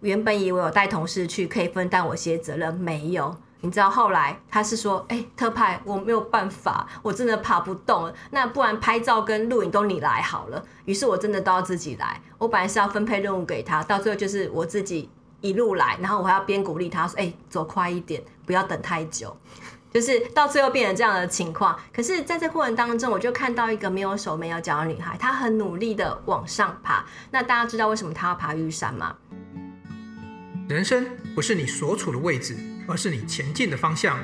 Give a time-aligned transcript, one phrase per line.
[0.00, 3.36] 原本以为我带同事去可以分担我些责任，没有。
[3.62, 10.64] 你知道后来他是说，哎、特派我没有办法，我真的爬不动，那不然拍照跟录影都你来好了。
[10.86, 12.18] 于是我真的都要自己来。
[12.38, 15.10] 我本来是要分配任务给他，到最后就是我自己
[15.42, 19.36] 一路来，然后我还要边鼓励他说，哎、走快一点，不要等太久。
[19.92, 21.76] 就是到最后变成这样的情况。
[21.92, 27.04] 可是在这过程当中，我就看到一个没有手没有脚的女孩，她很努力的往上爬。
[27.30, 29.14] 那大家知道为什么她要爬玉山吗？
[30.70, 32.56] 人生不是你所处的位置，
[32.86, 34.16] 而是你前进的方向。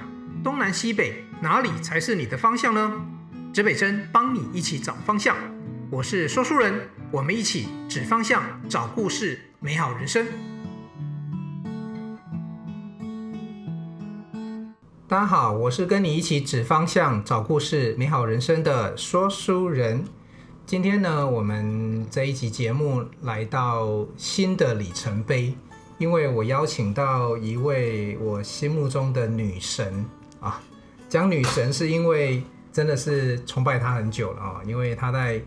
[0.44, 3.04] 东南西北，哪里才是你的方向呢？
[3.52, 5.36] 指北针帮你一起找方向。
[5.90, 10.24] 我是说书人，我们一起指方向，找故事，美好人生。
[15.08, 20.04] 大家好，我是跟你一起指方向、找故事、美好人生的说书人。
[20.64, 25.52] 今天呢，我们这一集节目来到新的里程碑。
[25.98, 30.04] 因为我邀请到一位我心目中的女神
[30.40, 30.60] 啊，
[31.08, 35.40] 讲女神是因为真的是崇拜她很久了啊，因为她在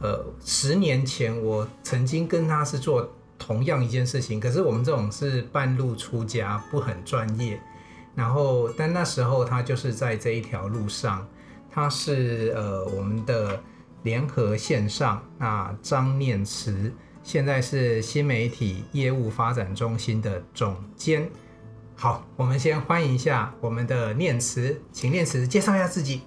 [0.00, 3.06] 呃十年前我曾经跟她是做
[3.38, 7.60] 同样一件事情，可是我们这种是半路出家，不很专业，
[8.14, 11.28] 然后但那时候她就是在这一条路上，
[11.70, 13.62] 她是呃我们的
[14.02, 16.90] 联合线上那张念慈。
[17.32, 21.30] 现在是新媒体业务发展中心的总监。
[21.94, 26.22] 好，我们先欢迎一下我们的念慈，请念慈介绍一下自己。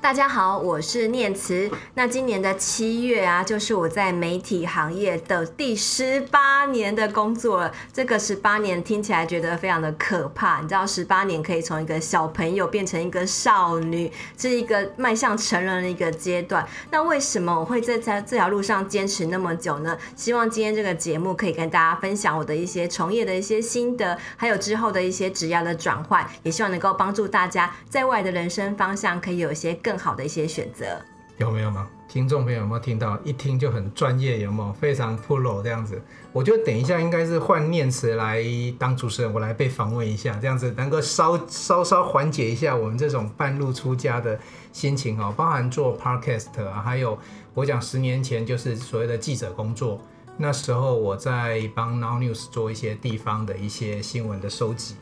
[0.00, 1.68] 大家好，我是念慈。
[1.94, 7.72] 那今年的七月啊，就是我在媒体行业的第十八年的工作了。
[7.92, 10.60] 这个十八年听起来觉得非常的可怕。
[10.60, 16.66] 你知道，十八年可以从一个小朋友变成一个少女，是一个迈向成人的一个阶段。
[16.92, 19.98] 那为什么我会在在这条路上坚持那么久呢？
[20.14, 29.76] 希望今天这个节目可以跟大家分享我的一些从业的一些心得，还有之后的一些职业的转换，也希望能够帮助大家在外的人生方向可以有一些。
[29.87, 31.00] 更更好的一些选择
[31.38, 31.88] 有没有吗？
[32.08, 33.18] 听众朋友有没有听到？
[33.24, 34.70] 一听就很专业，有没有？
[34.74, 35.98] 非常 pro 这样子。
[36.30, 38.44] 我觉得等一下应该是换念慈来
[38.78, 44.38] 当主持人，我来被访问一下，这样子能够稍稍稍缓解一下我们这种半路出家的
[44.72, 45.32] 心情哦。
[45.34, 47.18] 包含做 podcast 啊，还有
[47.54, 49.98] 我讲十年前就是所谓的记者工作，
[50.36, 54.96] 那时候我在帮 Now News 做一些地方的一些新闻的收集。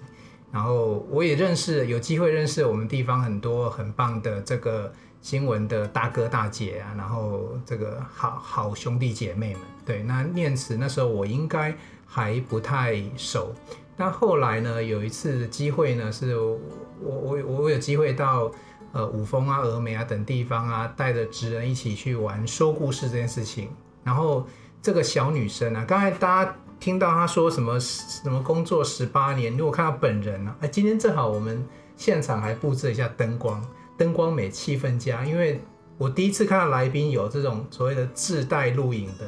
[0.52, 4.90] 然后我也认识，有机会认识我们地方很多很棒的这个
[5.20, 9.62] 新闻的大哥大姐啊，然后这个好好兄弟姐妹们。
[9.84, 11.76] 对，那念慈那时候我应该
[12.06, 13.52] 还不太熟，
[13.96, 16.58] 但后来呢，有一次机会呢，是我
[17.02, 18.50] 我我有机会到
[18.92, 23.68] 呃五峰啊、峨眉啊等地方啊，带着职人一起去玩说故事这件事情。
[24.04, 24.46] 然后
[24.80, 26.56] 这个小女生啊，刚才大家。
[26.78, 30.54] 听到他说什么什么工作十八年，如果看到本人呢？
[30.60, 31.66] 哎，今天正好我们
[31.97, 33.60] 现场还布置一下灯光，
[33.97, 35.25] 灯光美，气氛佳。
[35.25, 35.60] 因为
[35.98, 39.25] 我第一次看到来宾有这种所谓的自带录影的，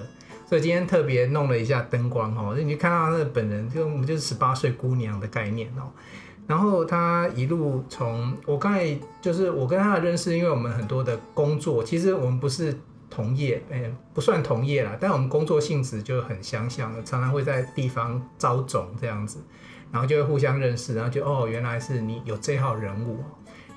[0.46, 2.54] 所以今天特别弄了一下灯光哦。
[2.56, 5.90] 你看到他的本人，就我们就是十八岁姑娘的概念哦。
[6.46, 12.78] 然后他一路从我刚才就是我跟他的认识，因为我们很多的工作，其实我们不是。
[13.10, 19.38] 同业，哎，不算同业啦，但我们工作性质就很相像了，常常会在地方招总这样子，
[19.90, 23.24] 然后就会互相认识，然后就哦，原来是你有这号人物，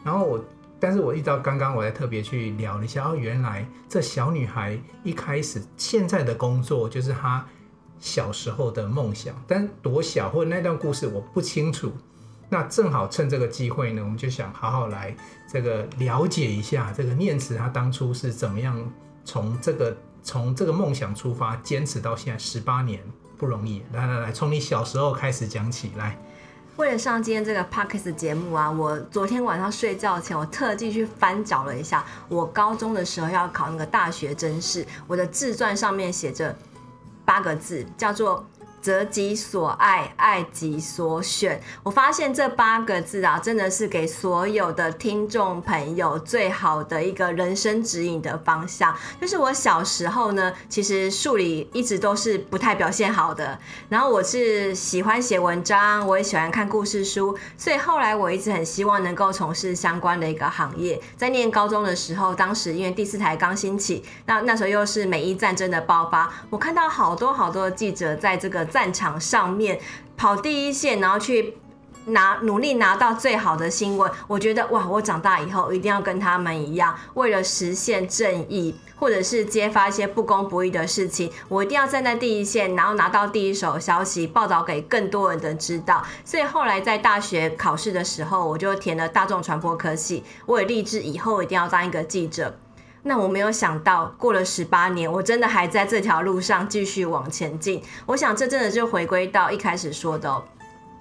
[0.04, 0.46] 然后我，
[0.80, 7.46] 但是我一直到刚刚我才特别去聊了一下，哦，原来这小女孩一开始现在的工作就是她
[8.00, 11.94] 小时候的梦想，但多小或者那段故事我不清楚，
[12.50, 15.16] 那正好趁这个机会呢，我们就想好好来
[15.50, 18.92] 这个了解一下这个念慈她当初是怎么样。
[19.26, 23.00] 从这个从这个梦想出发，坚持到现在十八年
[23.38, 23.84] 不容易。
[23.94, 26.18] 来来来，从你小时候开始讲起来。
[26.78, 36.56] 为了上今天这个 Podcast 节目啊，我昨天晚上睡觉前，我特地去翻找了一下，我高中的时候要考那个大学真试，我的自传上面写着
[37.26, 38.46] 八个字，叫做。
[38.82, 41.62] 择己所爱，爱己所选。
[41.84, 48.96] 我发现这八个字啊，真的是给所有的听众朋友最好的一个人生指引的方向。
[49.22, 53.60] 就是我小时候呢，其实数理一直都是不太表现好的。
[53.88, 61.00] 然后我是喜欢写文章，我也喜欢看故事书，所以后来我一直很希望能够从事相关的一个行业。
[61.16, 68.68] 在念高中的时候，当时因为第四台刚兴起，那那时候又是美伊战争的爆发，我看到好多好多的记者在这个。
[68.72, 69.80] 战场上面
[70.18, 71.58] 跑第一线，然后去
[72.06, 86.04] 拿努力拿到最好的新闻，我觉得哇，我长大以后一定要跟他们一样，为了实现正义，或者是揭发一些不公不义的事情，我一定要站在第一线，然后拿到第一手消息，报道给更多人的知道。
[86.26, 92.58] 所以后来在大学考试的时候，我就填了大众传播科系，我也立志以后一定要当一个记者。
[93.04, 97.82] 那我没有想到，过了十八年，我真的还在这条路上继续往前进。
[98.06, 100.44] 我想这真的就回归到一开始说的。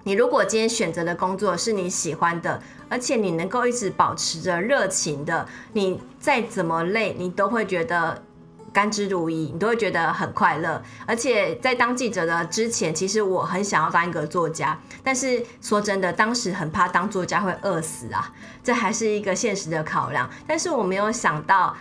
[0.04, 8.22] 你如果今天选择的工作是你喜欢的，而且你能够一直保持着热情的，你再怎么累，你都会觉得
[8.72, 10.82] 甘之如饴，你都会觉得很快乐。
[11.04, 18.32] 而且在当记者的之前，其实我很想要当一个作家，但是说真的，当时很怕当作家会饿死啊，
[18.64, 20.30] 这还是一个现实的考量。
[20.46, 21.76] 但是我没有想到，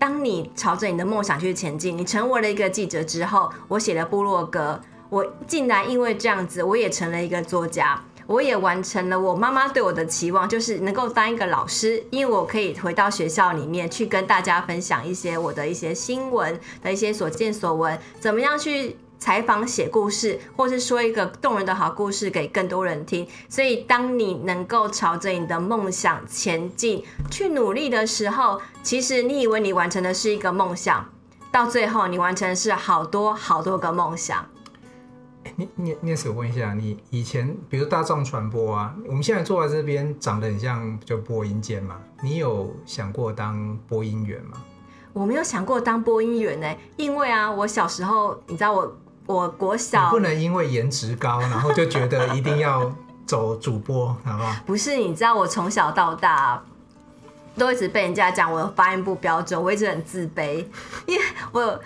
[0.00, 4.80] 当你朝着你的梦想去前进，你成为了一个记者之后，我写了部落格。
[5.10, 23.24] 我竟然因为这样子，我也成了一个作家，我也完成了我妈妈对我的期望，就是能够当一个老师，因为我可以回到学校里面去跟大家分享一些我的一些新闻的一些所见所闻，怎么样去采访、写故事，或是说一个动人的好故事给更多人听。
[23.48, 31.06] 所以，当你能够朝着你的梦想前进去努力的时候，其实你以为你完成的是一个梦想，
[31.52, 34.44] 到最后你完成的是好多好多个梦想。
[35.56, 44.62] 你你念史，我问一下，你以前比如大众传播啊，我们现在坐在这边长得很像就播音间嘛，你有想过当播音员吗？
[45.12, 48.96] 我没有想过当播音员呢、欸，因为啊，我小时候你知道我
[49.26, 52.92] 我国小不能因为颜值高，然后就觉得一定要
[53.26, 54.54] 走主播，好不好？
[54.66, 56.62] 不是，你知道我从小到大
[57.56, 60.64] 都一直被人家讲我的发音不标准，我一直很自卑，
[61.06, 61.80] 因为我。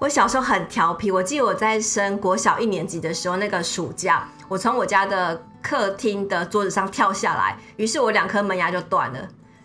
[0.00, 9.18] 我小时候很调皮，我记得我在升国小一年级的时候，那个暑假，我从我家的客厅的桌子上跳下来，于是我两颗门牙就断了。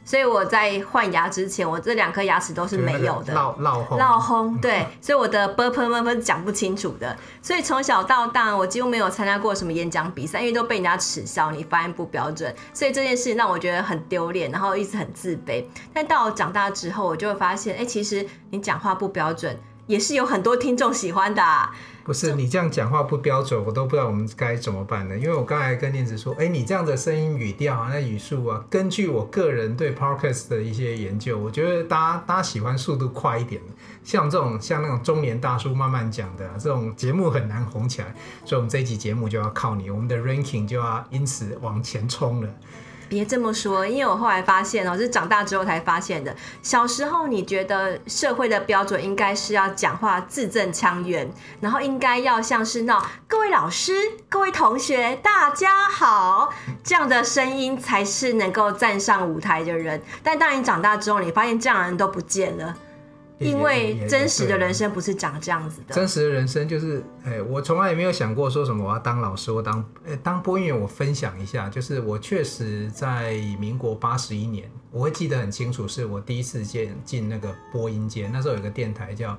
[0.06, 7.18] 所以我在换牙之前，我这两颗牙齿都是没有的，闹闹轰，闹轰，对，所以我的啵啵啵啵讲不清楚的。
[7.42, 12.56] 所以从小到大，我几乎没有参加过什么演讲比赛，因为都被人家耻笑你发音不标准。
[12.72, 15.66] 所以这件事让我觉得很丢脸，然后一直很自卑。
[15.92, 19.60] 但到我长大之后，我就会发现，哎、欸，其实你讲话不标准。
[19.88, 21.72] 也是有很多听众喜欢的啊。
[22.06, 25.18] 不是你这样讲话不标准，我都不知道我们该怎么办呢？
[25.18, 33.60] 因为我刚才跟念子说，哎，你这样的声音语调啊，那语速啊，根据我个人对 Podcast 的一些研究，我觉得大家大家喜欢速度快一点，
[34.04, 38.14] 像这种像那种中年大叔慢慢讲的这种节目很难红起来，
[38.46, 42.50] 所以我们这一集节目就要靠你，我们的 ranking 就要因此往前冲了。
[43.08, 46.36] 别这么说，因为我后来发现哦，是长大之后才发现的。
[46.62, 51.30] 小时候你觉得社会的标准应该是要讲话字正腔圆，
[51.60, 53.94] 然后应该要像是那各位老师、
[54.30, 56.54] 各位同学，大家好
[56.84, 60.02] 这样的声音才是能够站上舞台的人。
[60.24, 62.76] 但当你长大之后，你发现这样的人都不见了。
[63.40, 65.94] 因为真实的人生不是长这样子的。
[65.94, 70.80] 真实的人生就是，哎，我从来也没有想过说什么我要当老师，或当，哎，当播音员。
[70.80, 78.32] 我分享一下，就是我确实在民国八十一年，我会记得很清楚，是我第一次进进那个播音间。
[78.32, 79.38] 那时候有个电台叫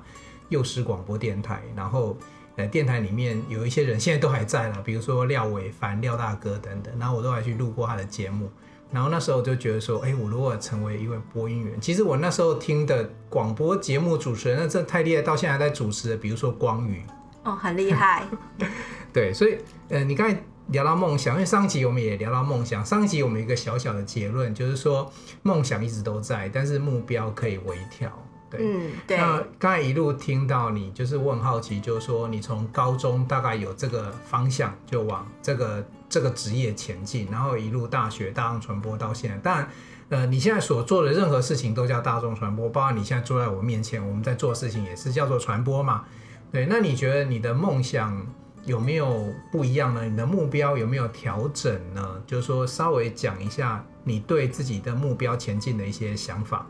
[0.49, 2.17] 幼师广播电台，然后，
[2.55, 8.51] 呃，电台里面有一些人现在都还在了，比如说廖伟凡、廖大哥等等，然后我都还去录过他的节目。
[8.91, 17.03] 然后那时候就觉得说，哎，我如果成为一位播音员，其实我那时候听的广播节目主持人，那真的太厉害，到现在还在主持的，比如说光宇，
[17.43, 18.25] 哦，很厉害。
[19.11, 19.57] 对，所以，
[19.89, 25.11] 呃，你刚才聊到梦想，因为上一集我们也聊到梦想，上一集我们有一个小小的结论，就是说
[25.43, 28.11] 梦想一直都在，但是目标可以微调。
[28.49, 29.17] 对，嗯，对。
[29.17, 39.37] 那刚才一路听到你，就是我很好奇，就是说你从高中大概有这个方向，就往这个这个职业前进，然后一路大学大众传播到现在。
[39.37, 39.69] 当然，
[40.09, 46.05] 呃，你现在所做的任何事情都叫大众传播，包括你现在坐在我面前，我们在做事情也是叫做传播嘛。
[46.51, 48.25] 对，那你觉得你的梦想
[48.65, 50.05] 有没有不一样呢？
[50.05, 52.21] 你的目标有没有调整呢？
[52.25, 56.65] 就是说，稍微讲一下你对自己的目标前进的一些想法。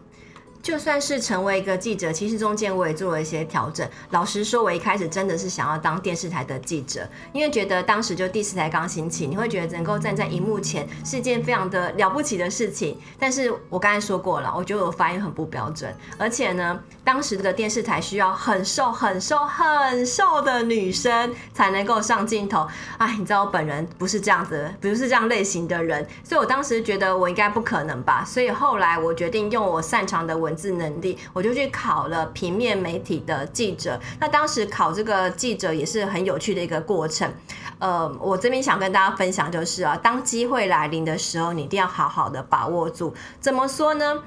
[0.68, 3.88] 就算是成为一个记者，其实中间我也做了一些调整。
[4.10, 13.00] 老实说，我一开始真的是想要当电视台的记者，因为觉得当时就第四台刚兴起，你会觉得能够站在荧幕前是一件非常的了不起的事情。
[13.18, 22.68] 但是我刚才说过了，我觉得我发音很不标准，而且呢，当时的电视台需要很瘦、很瘦、很瘦的女生才能够上镜头。
[22.98, 28.26] 哎，你知道我本人不是这样子，不是这样类型的人，所以我当时觉得我应该不可能吧。
[28.26, 30.57] 所以后来我决定用我擅长的文。
[30.58, 34.00] 字能力，我就去考了平面媒体的记者。
[34.20, 37.32] 那当时考这个记者也是很有趣的一个过程。
[37.80, 43.14] 呃，我这边想跟大家分享就是啊，当机会来临的时候，你一定要好好的把握住。
[43.40, 44.24] 怎么说呢？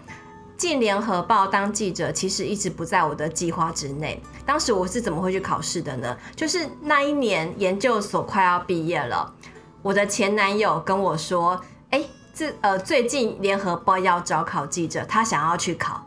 [0.56, 4.22] 进联合报当记者，其实一直不在我的计划之内。
[4.44, 6.14] 当时我是怎么会去考试的呢？
[6.36, 9.32] 就是那一年研究所快要毕业了，
[9.80, 11.58] 我的前男友跟我说
[11.88, 16.04] ：“哎，这呃最近联合报要招考记者，他想要去考，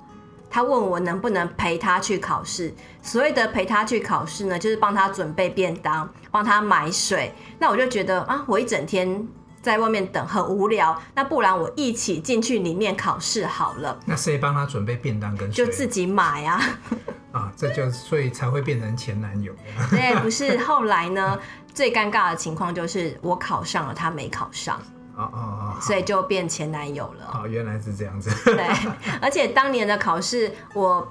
[0.53, 2.71] 他问我能不能陪他去考试。
[3.01, 7.33] 所谓的陪他去考试呢，就是帮他准备便当，帮他买水。
[7.57, 9.27] 那我就觉得啊，我一整天。”
[9.63, 13.97] 在外面等很无聊，那不然我一起进去里面考试好了。
[14.05, 15.65] 那谁帮他准备便当跟水？
[15.65, 16.61] 就自己买啊。
[17.31, 19.53] 啊，这就所以才会变成前男友。
[19.89, 21.39] 对，不是后来呢？
[21.73, 24.77] 最尴尬的情况就是我考上了，他没考上。
[25.15, 27.41] 哦哦哦，所以就变前男友了。
[27.43, 28.29] 哦，原来是这样子。
[28.45, 28.65] 对，
[29.21, 31.07] 而且当年的考试我。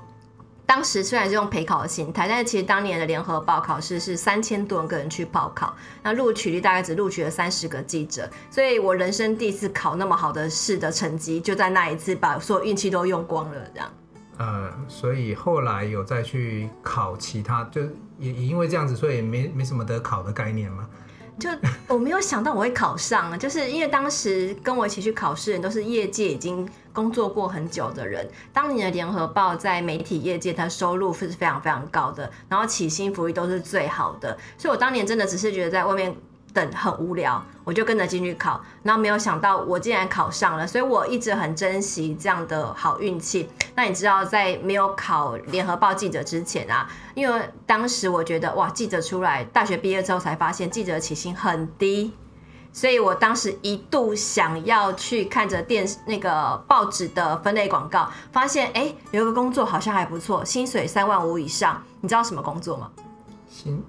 [0.64, 13.90] 当时虽然是用陪考的心态，但是其实当年的联合报考试是三千多个人去报考，那录取率大概只录取了三十个记者，所以我人生第一次考那么好的试的成绩，就在那一次把所有运气都用光了，这样。
[14.38, 17.82] 呃，所以后来有再去考其他，就
[18.18, 20.88] 也也因为这样子，所以没没什么得考的概念嘛。
[21.38, 21.48] 就
[21.88, 28.28] 我没有想到我会考上，就是因为当时跟我一起去考试的人都是业界已经工作过很久的人。
[28.52, 36.14] 当年的联合报在媒体业界，它收入是非常非常高的，然后起薪福利都是最好的，所以我当年真的只是觉得在外面。
[36.52, 43.48] 等很无聊，我就跟着进去考，然后没有想到我竟然考上了，所以我一直很珍惜这样的好运气。
[43.74, 52.12] 那你知道，在没有考联合报记者之前啊，因为当时我觉得哇，记者出来，大学毕业之后才发现记者起薪很低，
[52.70, 62.90] 所以我当时一度想要去看着电那个报纸的分类广告，发现哎，有一个工作好像还不错，薪水三万五以上，你知道什么工作吗？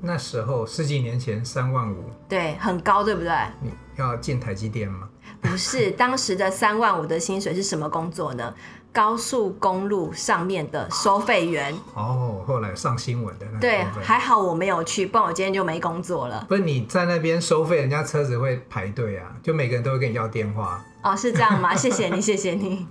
[0.02, 3.32] 那时候十几年前三万五，对，很高，对不对？
[3.62, 5.08] 你要进台积电吗？
[5.42, 8.54] 不是，当时的三万五的薪水是什么工作呢？
[8.92, 11.74] 高速公路上面的收费员。
[11.96, 13.60] 哦，后来上新闻的那。
[13.60, 16.46] 对，还好我没有去，不然我今天就没工作了。
[16.48, 20.84] 不是你在那边收费，人家车子会排队啊，就每个人都会跟你要电话。
[21.02, 21.74] 哦，是这样吗？
[21.74, 22.86] 谢谢你，谢谢你。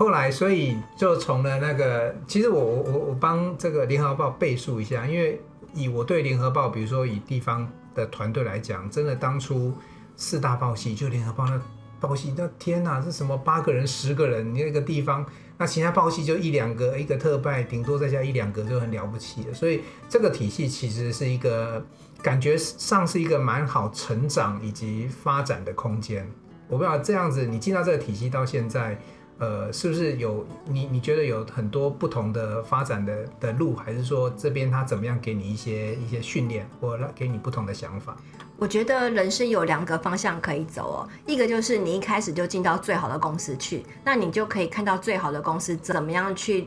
[0.00, 5.38] 后来，所以就从了那个，其实我我我我帮这个联合报背书一下，因为
[5.74, 9.74] 以我对联合报，比如说以地方的团队来讲，真的当初
[10.16, 11.60] 四大报系就联合报那
[12.00, 15.22] 报系，那天哪，是什么八个人、十个人那个地方，
[15.58, 19.52] 那其他报系就一两个，一个特派，顶多再加一两个就很了不起了。
[19.52, 21.84] 所以这个体系其实是一个
[22.22, 26.26] 感觉上是一个蛮好成长以及发展的空间。
[26.68, 28.98] 我不知道这样子，你进到这个体系到现在。
[29.40, 30.86] 呃，是不是有你？
[30.92, 38.14] 你觉得有很多不同的发展的的路，还是说这边他怎么样给你一些一些训练，或给你不同的想法？
[38.58, 46.66] 我觉得人生有两个方向可以走哦，一个就是你一开始就进到最好的公司去，那你就可以看到最好的公司怎么样去。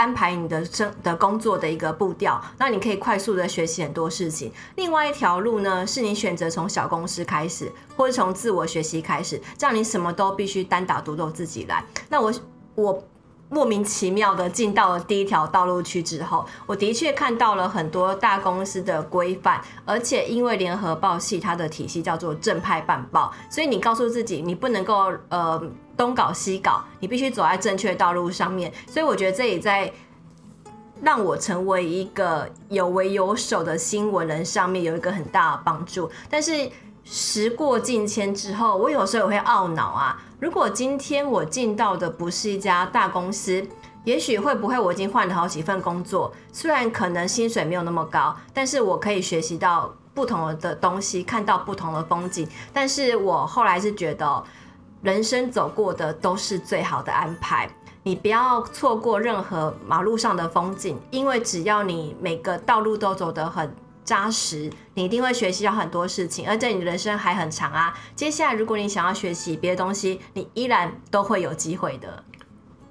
[0.00, 4.50] 安排你的生的工作的一个步调，那你可以快速的学习很多事情。
[4.76, 11.84] 另外一条路呢，是你选择从小公司开始，或者从自我学习开始，这样你什么都必须单打独斗自己来。
[12.08, 12.32] 那我
[12.76, 13.04] 我
[13.50, 25.62] 莫名其妙的进到了第一条道路去之后，我的确看到了很多大公司的规范，而且因为联合报系它的体系叫做正派办报，所以你告诉自己，你不能够呃。
[26.00, 28.72] 东搞西搞，你必须走在正确的道路上面。
[28.88, 29.92] 所以我觉得这也在
[31.02, 36.10] 让我成为一个有为有守的新闻人上面有一个很大的帮助。
[36.30, 36.70] 但是
[37.04, 40.18] 时过境迁之后，我有时候也会懊恼啊。
[40.38, 43.62] 如果今天我进到的不是一家大公司，
[44.04, 52.48] 也许会不会我已经换了好几份工作，虽然可能薪水没有那么高，但是我可以学习到不同的东西，看到不同的风景。
[52.72, 54.42] 但是我后来是觉得。
[55.02, 57.70] 人生走过的都是最好的安排，
[58.02, 67.98] 你不要错过任何马路上的风景，因为只要你每个道路都走得很扎实，你一定会学习到很多事情，而且你人生还很长啊。
[68.14, 72.22] 接下来，如果你想要学习别的东西，你依然都会有机会的。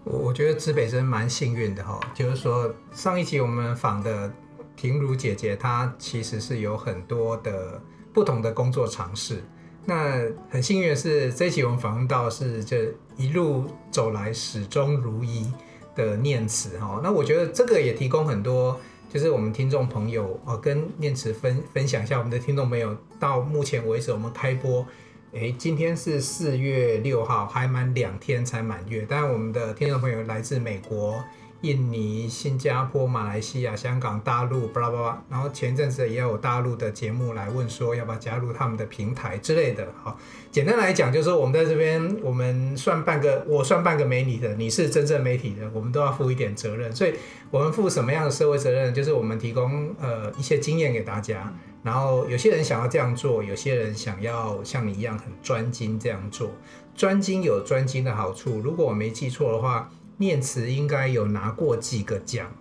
[0.03, 4.31] 我我觉得指北针蛮幸运的哈，就是说上一期我们访的
[4.75, 7.79] 婷如姐姐，她其实是有很多的
[8.11, 9.43] 不同的工作尝试。
[9.89, 15.51] 那很幸运的是，这一期我们访问到是这一路走来始终如一
[15.95, 17.01] 的念慈哈。
[17.03, 18.79] 那我觉得这个也提供很多，
[19.11, 24.85] 就是我们听众朋友哦，跟念慈分分享一下，我们的听众朋友到目前为止我们开播
[25.31, 29.01] 诶，今天是四月六号，还满两天才满月。
[29.01, 31.19] 当然，我们的听众朋友来自美国、
[31.61, 35.23] 印尼、新加坡、马来西亚、香港、大陆，巴拉巴拉。
[35.29, 39.87] 然后前阵子也有大陆的节目来问说，要不要加入他们的平台之类的。
[40.01, 40.17] 好，
[40.51, 46.95] 简单来讲，就是我们在这边，我们算半个，我算半个媒体的，你是真正媒体的，我们都要负一点责任。
[46.95, 47.13] 所以，
[47.51, 48.93] 我们负什么样的社会责任？
[48.93, 51.53] 就是我们提供呃一些经验给大家。
[51.81, 56.51] 然后有些人想要这样做，有些人想要像你一样很专精这样做。
[56.93, 59.89] 专精有专精的好处，如果我没记错的话，
[60.21, 62.51] 念慈应该有拿过几个奖。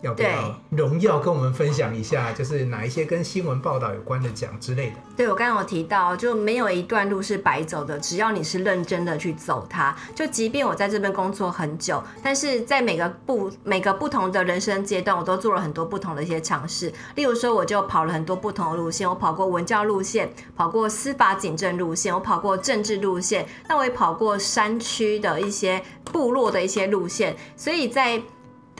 [0.00, 4.96] 要不要荣耀跟我们分享一下，就是哪一些跟新闻报道有关的奖之类的？
[5.16, 9.94] 对，我刚刚有提到，就没有一段路是白走的，只要你是认真的去走它。
[10.14, 16.92] 就即便我在这边工作很久，但是在每个不每个不同的人生阶段，我都做了很多不同的一些尝试。
[17.16, 28.22] 例如说，我就跑了很多不同的路线，我跑过文教路线，跑过司法警政路线，我跑过政治路线，那我也跑过山区的一些部落的一些路线，所以在。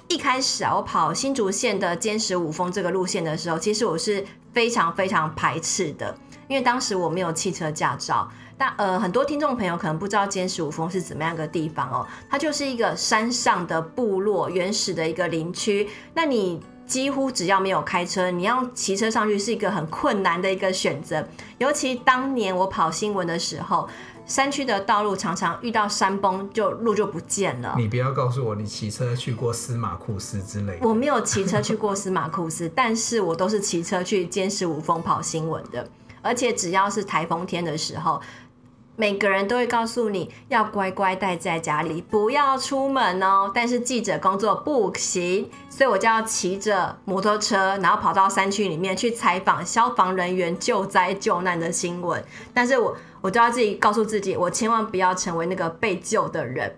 [0.08, 4.24] 一开始啊，我跑新竹县的尖石五峰这个路线的时候，其实我是
[4.54, 6.16] 非常非常排斥的，
[6.48, 8.26] 因为当时我没有汽车驾照。
[8.56, 15.86] 但呃，很多听众朋友可能不知道尖石五峰是怎么样个地方哦，它就是一个山上的部落，原始的一个林区。
[16.14, 21.22] 那你几乎只要没有开车，你要骑车上去是一个很困难的一个选择。
[21.58, 23.86] 尤其当年我跑新闻的时候。
[24.28, 27.75] 山区的道路常常遇到山崩，就路就不见了。
[27.78, 30.87] 你不要告诉我你骑车去过司马库斯之类的。
[30.87, 35.88] 我没有骑车去过司马库斯，但是我都是骑车去监视五峰跑新闻的。
[36.20, 38.20] 而且只要是台风天的时候，
[39.00, 43.48] 每个人都会告诉你要乖乖待在家里，不要出门哦。
[43.54, 52.22] 但是记者工作不行，所以我就要骑着摩托车，然后跑到山区里面去采访消防人员救灾救难的新闻。
[52.52, 52.96] 但是我。
[53.20, 56.72] 我都要自己告诉自己，我千万不要成为那个被救的人，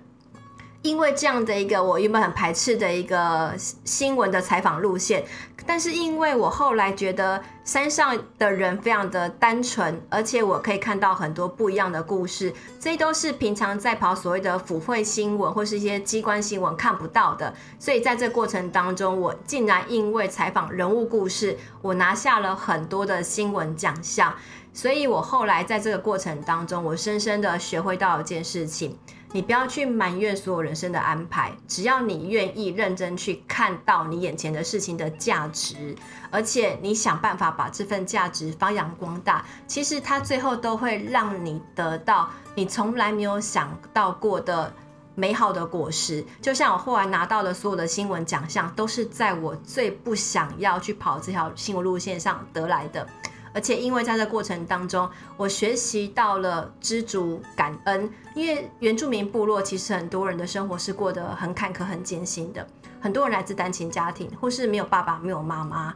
[0.83, 5.23] 因为这样的一个我原本很排斥的一个新闻的采访路线，
[5.67, 24.35] 但是因为我后来觉得山上的人非常的单纯，而且我可以看到很多不一样的故事，这都是平常在跑所谓的府会新闻或是一些机关新闻看不到的，所以在这过程当中，我竟然因为采访人物故事，我拿下了很多的新闻奖项。
[24.73, 28.97] 所以我后来在这个过程当中，我深深的学会到一件事情：
[29.33, 35.95] 你不要去埋怨所有人生的安排，只要你愿意认真去看到你眼前的事情的价值，
[36.31, 44.73] 而且你想办法把这份价值发扬光大，其实它最后都会让你得到你从来没有想到过的
[45.15, 46.25] 美好的果实。
[46.43, 53.07] 就像我后来拿到的所有的新闻奖项，都是在我最不想要去跑这条新闻路线上得来的。
[53.53, 58.11] 而且，因为在这过程当中，我学习到了知足感恩。
[58.35, 62.67] 因为原住民部落其实很多人的生活是过得很坎坷、很艰辛的。
[63.01, 65.95] 很多人来自单亲家庭，或是没有爸爸、没有妈妈，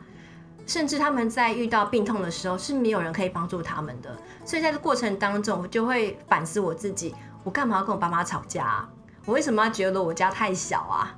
[0.66, 4.16] 甚至他们在遇到病痛的时候是没有人可以帮助他们的。
[4.44, 7.14] 所以在这过程当中，我就会反思我自己：
[7.44, 8.88] 我干嘛要跟我爸妈吵架？
[9.26, 11.14] 我为什么要觉得我家太小啊？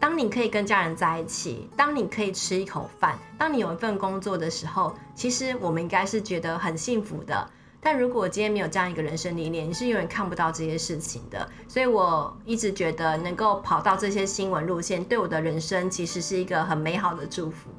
[0.00, 7.48] 当你可以跟家人在一起，当你可以吃一口饭，当你有一份工作的时候，其实我们应该是觉得很幸福的。
[7.82, 11.46] 但如果今天没有这样一个人生理念，你是永远看不到这些事情的。
[11.68, 17.70] 所以我一直觉得能够跑到这些新闻路线，对我的人生其实是一个很美好的祝福。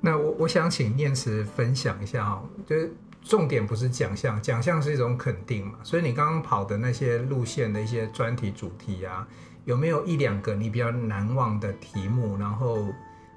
[0.00, 5.78] 那我我想请念慈分享一下哈，就是重点不是奖项，奖项是一种肯定嘛。
[5.82, 9.26] 所以你刚刚跑的那些路线的一些专题主题啊。
[9.66, 12.86] 有没有一两个你比较难忘的题目，然后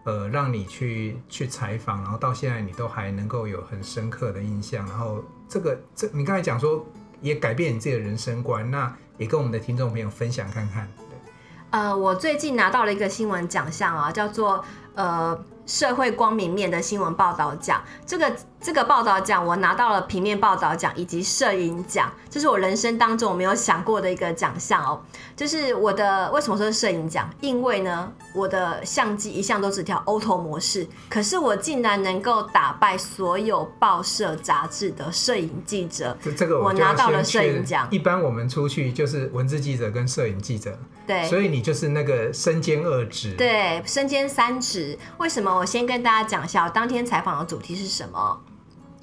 [0.06, 6.86] 呃让你去去采访，然后到现在你都还能够有很深刻的印象，然后这个这你刚才讲说
[7.20, 10.88] 也改变你自己的人生观，那也跟我们的听众朋友分享看看。
[11.72, 14.64] 呃，我最近拿到了一个新闻奖项啊，叫做
[14.96, 15.38] 呃。
[15.70, 25.00] 社会光明面的新闻报道奖，这个这个报道奖我拿到了平面报道奖以及摄影奖，这是我人生当中我没有想过的一个奖项哦。
[25.36, 27.30] 就是我的为什么说是摄影奖？
[27.40, 36.18] 因为呢，我的相机一向都只调 auto 模式，可是我竟然能够打败所有报社杂志的摄影记者。
[36.36, 37.88] 这个我，我拿到了摄影奖。
[37.92, 43.36] 一般我们出去就是文字记者跟摄影记者，对，所以你就是那个身兼二职。
[43.38, 44.98] 对，身兼三职。
[45.20, 45.59] 为什么？
[45.60, 48.42] 我先跟大家讲一下，我当天采访的主题是什么。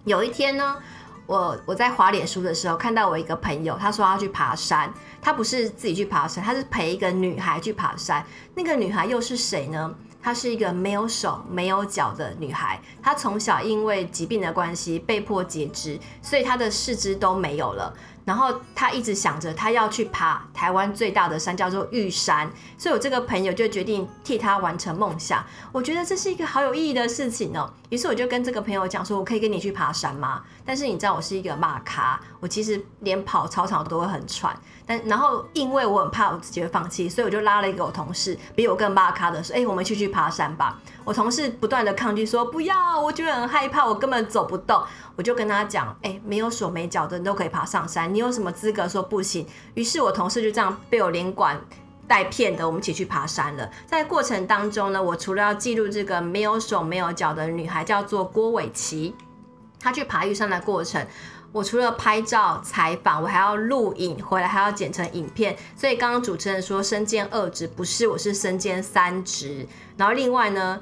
[0.04, 0.76] 有一天呢，
[1.26, 4.90] 我我在滑脸书的时候，看到我一个朋友，他说他要去爬山，
[5.20, 8.24] 他不是自己去爬山，他是陪一个女孩去爬山。
[8.54, 9.94] 那个女孩又是谁呢？
[10.22, 17.94] 她是一个没有手没有脚的女孩，她从小因为疾病的关系被迫截肢，所以她的四肢都没有了。
[18.26, 22.50] 然后他一直想着，他要去爬台湾最大的山，叫做玉山。
[22.76, 25.44] 所以我这个朋友就决定替他完成梦想。
[25.70, 27.72] 我觉得这是一个好有意义的事情哦。
[27.88, 30.42] 于是我就跟这个朋友讲说，我可以跟你去爬山吗？
[30.64, 34.58] 但是你知道我是一个马咖，我其实连跑操场都会很喘。
[34.84, 40.80] 但然后因为我很怕我自己会放弃，所以我就拉了一个我同事比我更马咖的说，哎，我们一起去爬山吧。
[41.06, 44.82] 我同事不断的抗拒说不要，我觉得很害怕，我根本走不动。
[45.14, 49.46] 我就跟他讲，哎，没有手没脚的人都可以爬上山，你有什么资格说不行？
[49.74, 51.60] 于是我同事就这样被我连管
[52.08, 53.70] 带骗的，我们一起去爬山了。
[53.86, 59.14] 在过程当中呢，我除了要记录这个没有手没有脚的女孩叫做郭伟琪，
[59.78, 61.06] 她去爬玉山的过程，
[61.52, 65.56] 我除了拍照采访，我还要录影回来，还要剪成影片。
[65.76, 69.66] 所以刚刚主持人说身兼二职，不是，我是身兼三职。
[69.96, 70.80] 然后另外呢，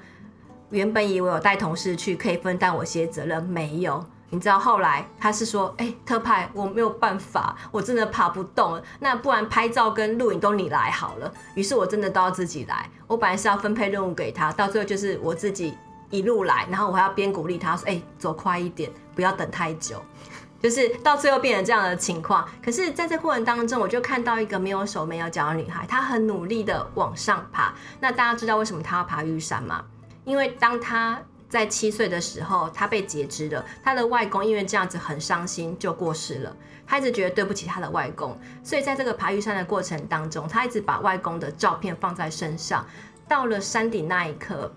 [0.75, 4.05] 原本以为我有带同事去可以分担我些责任，没有。
[4.31, 8.83] 你知道后来他是说，哎、欸，特派我没有办法，我真的爬不动了。
[8.99, 11.33] 那不然拍照跟录影都你来好了。
[11.55, 12.91] 于是我真的都要自己来。
[13.07, 15.79] 我本来是要分配任务给他，到最后就是我自己
[16.11, 20.03] 一路来，然后我还要边鼓励他说，哎、欸，走快一点，不要等太久。
[20.61, 22.49] 就是到最后变成这样的情况。
[22.65, 27.73] 可是在这过程当中，我就看到一个没有手没有脚的女孩，她很努力的往上爬。
[28.01, 29.85] 那大家知道为什么她要爬玉山吗？
[30.25, 33.65] 因为当他在七岁的时候，他被截肢了。
[33.83, 36.57] 他的外公因为这样子很伤心，就过世了。
[36.87, 42.85] 他一直觉得对不起他的外公，所以在这个爬玉山的过程当中，他一直把外公的照片放在身上。
[43.29, 44.73] 到了山顶那一刻，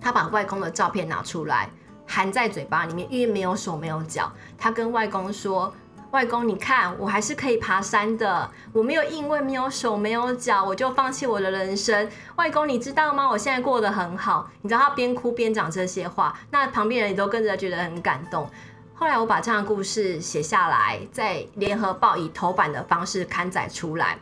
[0.00, 1.68] 他把外公的照片拿出来，
[2.06, 4.32] 含在嘴巴里面，因为没有手没有脚。
[4.56, 5.72] 他跟外公说。
[6.12, 8.48] 外公，你看，我还是可以爬山的。
[8.70, 12.06] 我没有因为没有手没有脚，我就放弃我的人生。
[12.36, 13.26] 外公，你知道吗？
[13.26, 14.46] 我现在过得很好。
[14.60, 18.46] 你知道他边哭边讲这些话，那旁边人也都跟着觉得很感动。
[18.94, 24.18] 后来我把这样的故事写下来，在联合报以头版的方式刊载出来。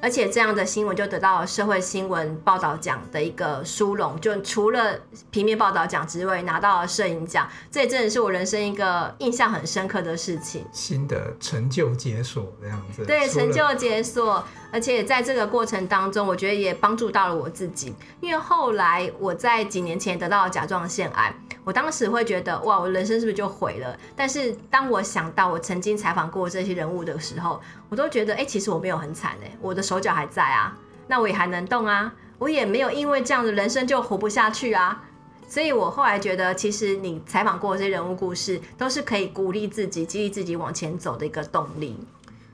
[0.00, 4.98] 而且这样的新闻就得到了社会新闻报道奖的一个殊荣，就除了
[5.30, 10.64] 平面报道奖之外，拿到了摄影奖，这也真的是我人生一个印象很深刻的事情。
[10.72, 14.44] 新的成就解锁这样子，对，成就解锁。
[14.70, 21.34] 而且在这个过程当中，我觉得也帮助到了我自己，因为后来我在几年前得到了甲状腺癌，
[21.64, 23.98] 我当时会觉得哇，我人生是不是就毁了？
[24.14, 27.58] 但是当我想到我曾经采访过这些人物的时候，
[27.88, 35.02] 我都觉得哎、欸，其实我没有很惨哎，我的手脚还在啊，那我也还能动啊，我也没有因为这样的人生就活不下去啊。
[35.48, 41.98] 所以我后来觉得，其实你采访过这些人物故事，都是可以鼓励自己、激励自己往前走的一个动力。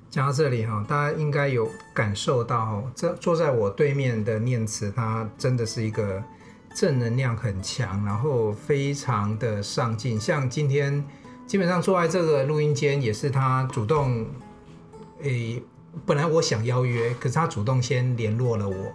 [0.09, 6.23] 讲到这里哈，大家应该有感受到，这坐在我对面的念慈，他真的是一个
[6.73, 10.21] 正能量很强，然后非常的上进。
[10.21, 11.05] 像今天
[11.49, 14.25] 基本上坐在这个录音间，也是他主动，
[15.23, 15.61] 诶，
[16.07, 18.93] 本来我想邀约，可是他主动先联络了我。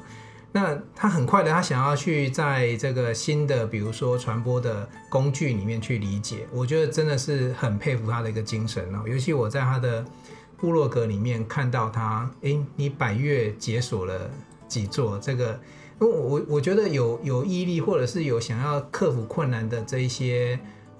[0.51, 6.47] 那他很快的，他想要去在这个新的，比如说传播的工具里面去理解。
[6.51, 10.05] 我觉得真的是很佩服他的一个精神哦，尤其我在他的。
[10.61, 14.29] 部落格里面看到他，诶，你百月解锁了
[14.67, 15.17] 几座？
[15.17, 15.57] 这个，
[15.99, 20.59] 我我觉得有有毅力，或者是有想要克服困难的这一些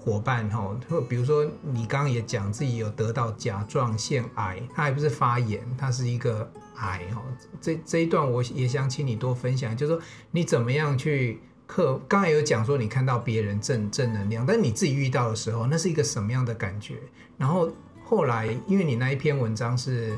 [0.10, 0.76] 伙伴哈，
[1.08, 7.22] 比如说你刚刚也讲自己有得到甲状腺癌，它还不是发炎，它是一个癌哈。
[7.62, 12.02] 这这一段我也想请你多分享，就是说你怎么样去克？
[12.08, 16.96] 刚才有讲说你看到别人正正能量，但你自己遇到的时候，那是一个什么样的感觉？
[17.38, 17.70] 然后。
[18.12, 20.18] 后来，因为你那一篇文章是，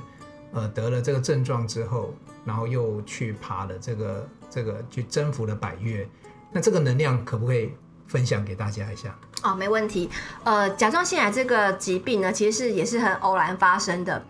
[0.53, 6.07] 呃，得了这个症状之后，然后又去爬了这个这个，去征服了百岳，
[6.53, 7.73] 那这个能量可不可以
[8.07, 9.13] 分享给大家一下？
[9.43, 10.09] 哦，没问题。
[10.43, 14.23] 呃，甲状腺癌这个疾病呢，其实是也是很偶然发生的。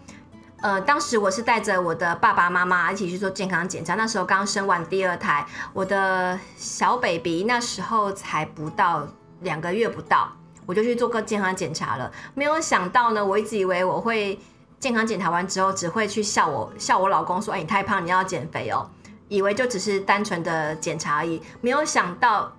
[0.62, 9.08] 呃，当时我是带着我的爸爸妈妈一起去做健康检查，那时候刚生完第二胎，我的小 baby 那时候才不到
[9.42, 10.32] 两个月不到。
[10.68, 14.40] 我就去做个健康检查了，没有想到呢，我一直以为我会
[14.80, 18.88] 健康检查完之后只会去笑我笑我老公说，哎，你太胖，你要减肥哦，
[19.28, 22.56] 以为就只是单纯的检查而已，没有想到，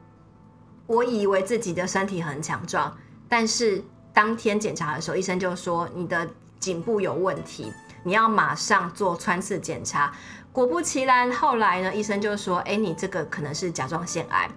[0.87, 2.97] 我以为自己的身体很强壮，
[3.29, 10.13] 但是当天检查的时候，医生就说你的颈部有问题，你要马上做穿刺检查。
[10.53, 14.51] 果不其然，后来呢，医生就说，哎，你这个可能是甲状腺癌。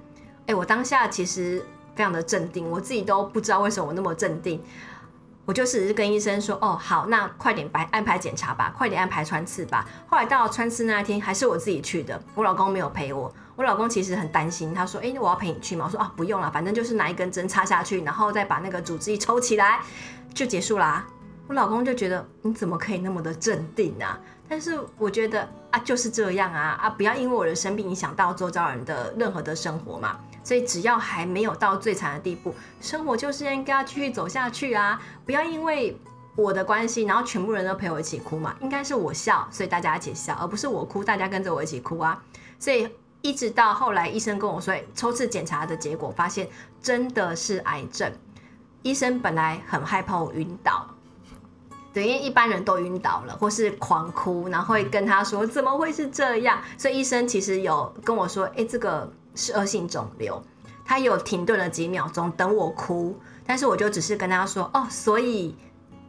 [0.47, 1.63] 哎，我当下其实。
[1.95, 4.61] 非常的镇定，我自己都不知道为什么我那么镇定。
[5.45, 13.33] 我就只是跟医生说：“哦，好，那快点排安排检查吧，快点安排穿刺吧。”后来到穿刺那一天，还是我自己去的，我老公没有陪我。
[13.55, 19.81] 我老公其实很担心，他说：“哎，我要陪你去吗？”我说：“啊，不用了，反正就是拿一根针插下去，然后再把那个组织一抽起来，
[20.33, 21.07] 就结束啦。”
[21.47, 24.19] 我老公就觉得你怎么可以那么的镇定啊？
[24.49, 30.19] 但是我觉得啊，就是这样啊啊，不要因为我的生病影响到周遭人的任何的生活嘛。
[30.43, 35.01] 所以只要还没有到最惨的地步，生活就是应该要继续走下去啊！
[35.25, 35.99] 不要因为
[36.35, 38.55] 我的关系，然后全部人都陪我一起哭嘛。
[38.59, 42.21] 应该是我笑，所以大家一起笑，而不是我哭，大家跟着我一起哭啊。
[42.59, 42.87] 所以
[43.25, 46.47] 一直到后来，医生跟我说，抽次检查的结果发现
[46.81, 48.11] 真的是癌症。
[48.83, 50.85] 医生本来很害怕我晕倒，
[51.91, 56.61] 对，因为一般人都晕倒了，或是狂哭，然后会跟他说怎么会是这样？
[56.77, 59.11] 所以医生其实有跟我说，哎，这个。
[59.37, 60.41] 是恶性肿瘤，
[60.85, 65.53] 他有停顿了几秒钟等我哭，但是我就只是跟他说哦，所以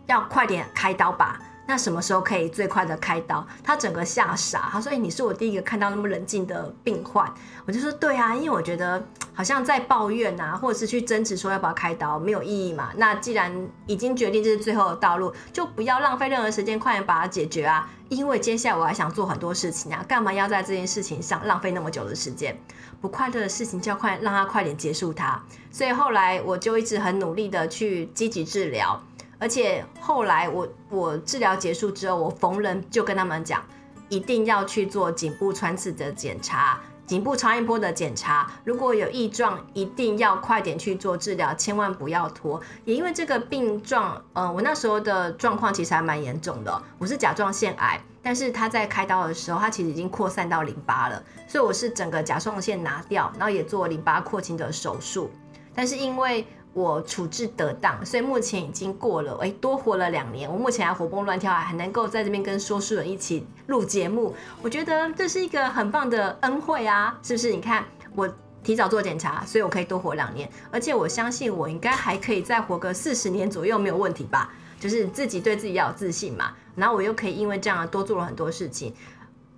[0.06, 1.40] 要快点开刀吧。
[1.66, 3.44] 那什么时候可以最快的开刀？
[3.62, 7.28] 他整个吓傻，他说：“哎，你是我第一个看到那么冷静的病患。”
[7.66, 12.90] 我就说：“对啊，因为我觉得好像在抱怨啊，或者是去争执说要不要开刀没有意义嘛。
[12.96, 13.52] 那既然
[13.86, 17.90] 已经决定这是最后的道路，就不要浪费任何时间，快点把它解决啊！
[18.08, 22.56] 因为接下来我还想做很多事情啊，干嘛要在这件事情上浪费那么久的时间？
[23.00, 25.42] 不快乐的事情就要快让它快点结束它。
[25.72, 29.02] 所以后来我就一直很努力的去积极治疗。”
[29.38, 33.62] 而且后来我我治疗结束之后，我逢人就跟他们讲，
[34.08, 38.50] 一定要去做颈部穿刺的检查，颈部超音波的检查。
[38.64, 42.58] 如果有异状，一定要快点去做治疗，千万不要拖。
[42.86, 55.30] 也因为这个病状，呃，我那时候的状况其实还蛮严重的，我是甲状腺癌，但是他在开刀的时候，他其实已经扩散到淋巴了，所以我是整个甲状腺拿掉，然后也做淋巴廓清的手术，
[55.74, 56.46] 但是因为。
[56.76, 60.46] 我处置得当，所以目前已经过了，哎，多活了两年。
[60.52, 67.50] 我目前还活蹦乱跳，还能够在这边跟说书人一起录节目，我觉得这是一个很棒的恩惠啊，是不是？
[67.50, 67.82] 你看
[68.14, 68.28] 我
[68.62, 74.52] 提早做检查，所以我可以多活两年，而且我相信我应该还可以再活个四十年左右，没有问题吧？
[74.78, 78.94] 就是自己对自己要有自信嘛，然后我又可以因为这样多做了很多事情。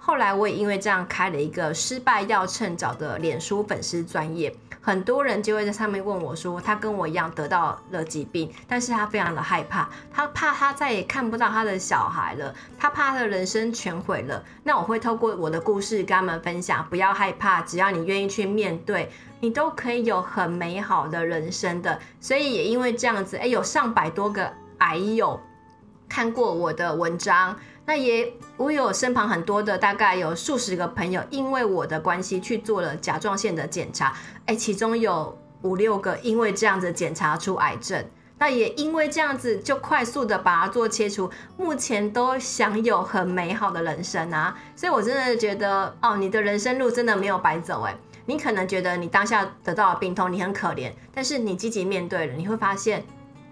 [0.08, 14.42] 后来我也因为这样开了一个失败要趁早的脸书粉丝专业，很多人就会在上面问我说，他跟我一样得到了疾病，但是他非常的害怕，他怕他再也看不到他的小孩了，他怕他的人生全毁了。
[14.62, 22.00] 那我会透过我的故事跟他们分享，不要害怕，只要你愿意去面对，你都可以有很美好的人生的。
[22.18, 25.38] 所以也因为这样子，诶，有上百多个癌友
[26.08, 27.54] 看过我的文章。
[27.88, 38.04] 那也，我有身旁很多的，大概有数十个朋友，因为我的关系去做了甲状腺的检查，哎，其中有五六个因为这样子检查出癌症，
[38.36, 47.96] 那也因为这样子就快速的把它做切除，目前都享有很美好的人生啊，所以我真的觉得，哦，你的人生路真的没有白走，哎，
[48.26, 53.02] 你可能觉得你当下得到了病痛，你很可怜，但是你积极面对了，你会发现。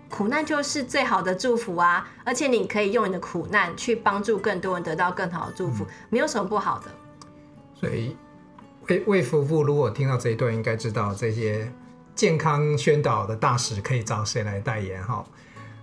[0.09, 2.09] 苦难就是最好的祝福啊！
[2.25, 6.91] 而且你可以用你的苦难去帮助更多人得到更好的祝福，嗯、没有什么不好的。
[7.75, 8.17] 所以
[8.89, 11.71] 魏魏夫妇如果听到这一段，应该知道这些
[12.15, 15.25] 健康宣导的大使可以找谁来代言哈。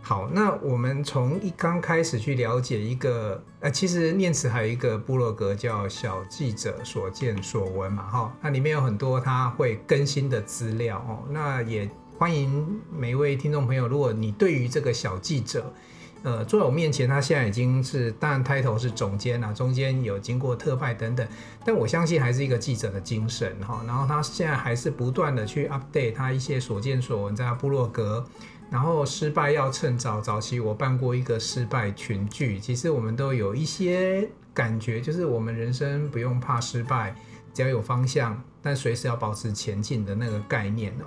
[0.01, 11.89] 好，那我们从一刚开始去了解一个，呃，其实念慈还有一个部落格叫小记者所见所闻嘛哈，那里面有很多他会更新的资料哦，那也。
[12.17, 15.73] 欢迎每一位听众朋友，如果你对于这个小记者，
[16.21, 21.28] 呃，坐在我面前，他现在已经是，当然 title 是总监啊，中间有经过特派等等，
[21.65, 23.84] 但我相信还是一个记者的精神哈。
[23.88, 28.23] 然后他现在还是不断的去 update 他一些所见所闻，在他部落格。
[28.69, 37.15] 然后失败要趁早，早期我办过一个失败群聚，其实我们都有一些感觉，就是我们人生不用怕失败，
[37.54, 41.06] 只要有方向，但随时要保持前进的那个概念哦。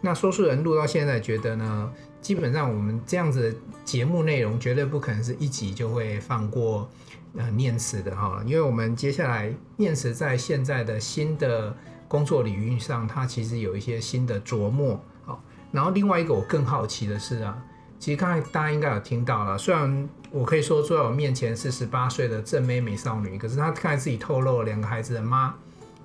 [0.00, 6.88] 那说书人录到现在，觉得呢，基本上我们这样子的节目内容绝对不可能是一集就会放过
[7.36, 11.74] 呃念慈的哈，因为我们接下来念慈在现在的新的
[12.06, 15.02] 工作领域上，它其实有一些新的琢磨。
[15.24, 17.60] 好，然后另外一个我更好奇的是啊，
[17.98, 25.52] 其实刚才大家应该有听到了，虽然我可以说坐在我面前是十八岁的正妹美少女，可是她刚才自己透露了两个孩子的妈。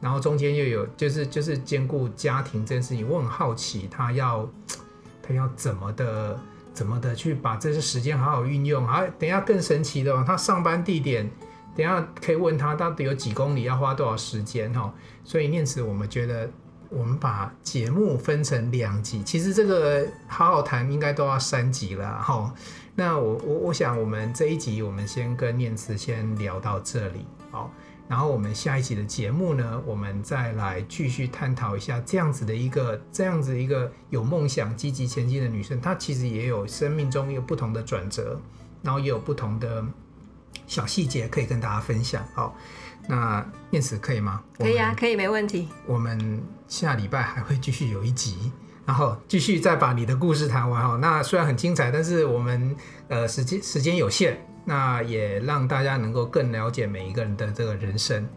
[0.01, 4.49] 然后中间又有就是就是兼顾家庭这件事情，我很好奇他要
[5.21, 6.39] 他要怎么的
[6.73, 8.85] 怎么的去把这些时间好好运用。
[8.87, 11.29] 好，等下更神奇的，他上班地点，
[11.77, 14.91] 等下可以问他到底有几公里，要花多少时间哈。
[15.23, 16.49] 所以念慈，我们觉得
[16.89, 22.51] 我们把节目分成两集，其实这个好好谈应该都要三集了哈。
[22.95, 27.71] 那我我我想我们这一集我们先跟念慈先聊到这里好。
[28.11, 38.37] 然后我们下一集的节目呢，我们再来继续探讨一下这样子的一个这样子一个有梦想、积极前进的女生，她其实也有生命中有不同的转折，
[38.83, 39.81] 然后也有不同的
[40.67, 42.21] 小细节可以跟大家分享。
[42.35, 42.53] 好，
[43.07, 44.43] 那念慈可以吗？
[44.59, 45.69] 可以啊，可以，没问题。
[45.87, 48.51] 我们下礼拜还会继续有一集。
[48.83, 50.97] 然后继续再把你的故事谈完哈。
[50.97, 52.75] 那虽然很精彩，但是我们
[53.07, 58.27] 呃时间时间有限，那也让大家能够更了解每一个人的这个人生。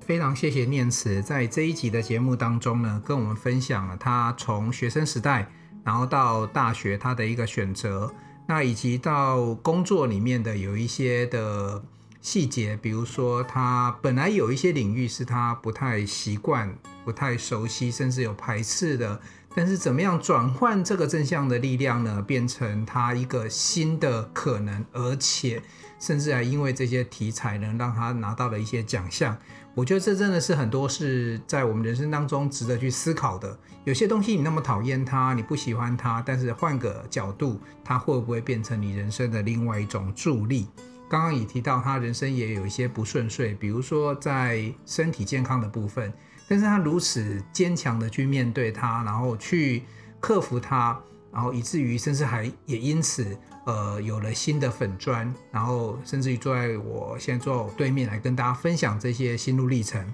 [0.00, 5.48] 非常谢谢念慈在这一集的节目当中呢，跟我们分享了他从学生时代，
[5.84, 8.12] 然后到大学他的一个选择，
[8.46, 11.82] 那以及到工作里面的有一些的
[12.20, 19.20] 细节，比如说他本来有一些领域是他不太习惯、不太熟悉，甚至有排斥的。
[19.54, 22.22] 但是怎么样转换这个正向的力量呢？
[22.22, 25.60] 变成他一个新的可能，而且
[25.98, 29.36] 甚至还因为这些题材能让他拿到了一些奖项。
[29.74, 33.58] 我觉得这真的是很多是在我们人生当中值得去思考的。
[33.84, 40.68] 有些东西你那么讨厌它，你不喜欢它，但是换个角度，它会不会变成你人生的另外一种助力？
[41.08, 46.12] 刚刚也提到他人生也有一些不顺遂，比如说在身体健康的部分。
[46.50, 49.84] 但是他如此坚强的去面对它，然后去
[50.18, 51.00] 克服它，
[51.32, 60.04] 然后以至于甚至还也因此呃有了新的粉砖，然后甚至于坐在我现在坐在我对面来跟大家分享这些心路历程，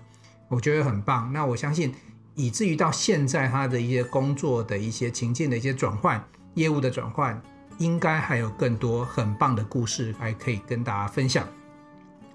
[0.49, 1.33] 我觉得很棒。
[1.33, 1.95] 那我相信
[2.35, 6.23] 以至于到现在他的一些工作的一些情境的一些转换，
[6.53, 7.41] 业务的转换，
[7.79, 11.49] 应该还有更多很棒的故事还可以跟大家分享。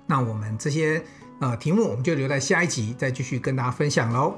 [0.07, 1.03] 那我们这些。
[1.41, 4.35] 呃，题目我们就留在下一集再继续跟大家分享喽。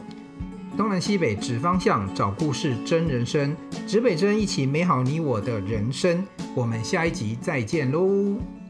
[0.75, 6.25] 东南西北指方向，找故事真人生，指北针一起美好你我的人生。
[6.55, 8.62] 我们下一集再见喽。